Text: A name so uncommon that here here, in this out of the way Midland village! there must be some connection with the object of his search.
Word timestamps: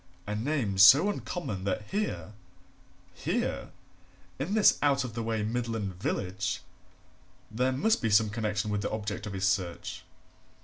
A 0.25 0.33
name 0.33 0.79
so 0.79 1.11
uncommon 1.11 1.63
that 1.65 1.83
here 1.91 2.33
here, 3.13 3.69
in 4.39 4.55
this 4.55 4.79
out 4.81 5.03
of 5.03 5.13
the 5.13 5.21
way 5.21 5.43
Midland 5.43 5.93
village! 6.01 6.61
there 7.51 7.71
must 7.71 8.01
be 8.01 8.09
some 8.09 8.31
connection 8.31 8.71
with 8.71 8.81
the 8.81 8.89
object 8.89 9.27
of 9.27 9.33
his 9.33 9.47
search. 9.47 10.03